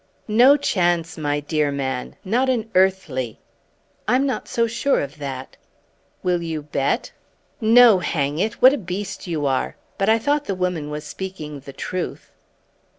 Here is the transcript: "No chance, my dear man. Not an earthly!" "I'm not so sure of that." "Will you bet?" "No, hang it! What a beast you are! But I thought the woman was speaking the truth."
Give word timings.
"No 0.27 0.57
chance, 0.57 1.15
my 1.15 1.39
dear 1.41 1.71
man. 1.71 2.15
Not 2.25 2.49
an 2.49 2.71
earthly!" 2.73 3.39
"I'm 4.07 4.25
not 4.25 4.47
so 4.47 4.65
sure 4.65 4.99
of 4.99 5.19
that." 5.19 5.57
"Will 6.23 6.41
you 6.41 6.63
bet?" 6.63 7.11
"No, 7.61 7.99
hang 7.99 8.39
it! 8.39 8.63
What 8.63 8.73
a 8.73 8.79
beast 8.79 9.27
you 9.27 9.45
are! 9.45 9.75
But 9.99 10.09
I 10.09 10.17
thought 10.17 10.45
the 10.45 10.55
woman 10.55 10.89
was 10.89 11.03
speaking 11.03 11.59
the 11.59 11.73
truth." 11.73 12.31